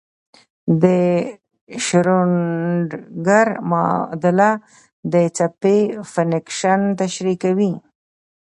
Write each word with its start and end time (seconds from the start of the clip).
د 0.83 0.85
شروډنګر 1.85 3.47
معادله 3.71 4.49
د 5.13 5.15
څپې 5.37 5.79
فنکشن 6.13 6.81
تشریح 6.99 7.37
کوي. 7.43 7.73